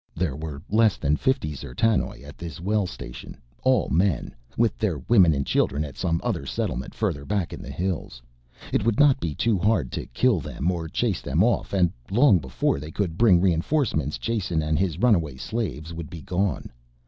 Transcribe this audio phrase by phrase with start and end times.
[0.15, 5.31] There were less than fifty D'zertanoj at this well station, all men, with their women
[5.31, 8.19] and children at some other settlement further back in the hills.
[8.73, 12.39] It would not be too hard to kill them or chase them off and long
[12.39, 16.71] before they could bring reinforcements Jason and his runaway slaves would be gone.